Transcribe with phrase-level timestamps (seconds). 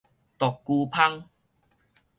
[0.39, 1.25] 獨居蜂